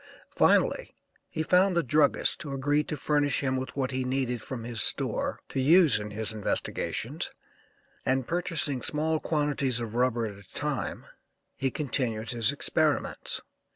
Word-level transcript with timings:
Finally 0.35 0.95
he 1.29 1.43
found 1.43 1.77
a 1.77 1.83
druggist 1.83 2.41
who 2.41 2.51
agreed 2.55 2.87
to 2.87 2.97
furnish 2.97 3.41
him 3.41 3.63
what 3.75 3.91
he 3.91 4.03
needed 4.03 4.41
from 4.41 4.63
his 4.63 4.81
store 4.81 5.39
to 5.47 5.59
use 5.61 5.99
in 5.99 6.09
his 6.09 6.33
investigations 6.33 7.29
and 8.03 8.27
purchasing 8.27 8.81
small 8.81 9.19
quantities 9.19 9.79
of 9.79 9.93
rubber 9.93 10.25
at 10.25 10.43
a 10.43 10.53
time 10.55 11.05
he 11.55 11.69
continued 11.69 12.31
his 12.31 12.51
experiments. 12.51 13.41